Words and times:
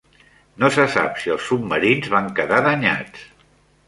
No 0.61 0.69
se 0.77 0.85
sap 0.93 1.19
si 1.23 1.33
els 1.35 1.49
submarins 1.49 2.07
van 2.13 2.31
quedar 2.39 2.63
danyats. 2.69 3.29